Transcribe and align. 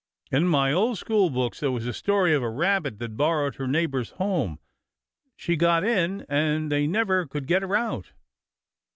In 0.31 0.47
my 0.47 0.73
old 0.73 0.97
school 0.97 1.29
books 1.29 1.59
there 1.59 1.69
was 1.69 1.85
a 1.85 1.93
story 1.93 2.33
of 2.33 2.41
a 2.41 2.49
rabbit 2.49 2.97
that 2.97 3.15
borrowed 3.15 3.57
her 3.57 3.67
neighbour's 3.67 4.09
home. 4.13 4.57
She 5.35 5.55
got 5.55 5.83
in, 5.83 6.25
and 6.27 6.71
they 6.71 6.87
never 6.87 7.27
could 7.27 7.45
get 7.45 7.61
her 7.61 7.75
out." 7.75 8.11